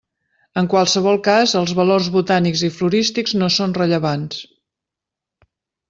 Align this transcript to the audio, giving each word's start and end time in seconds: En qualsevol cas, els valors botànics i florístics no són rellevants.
En 0.61 0.69
qualsevol 0.69 1.19
cas, 1.27 1.53
els 1.59 1.73
valors 1.81 2.09
botànics 2.17 2.65
i 2.69 2.73
florístics 2.79 3.39
no 3.43 3.51
són 3.59 3.79
rellevants. 3.83 4.45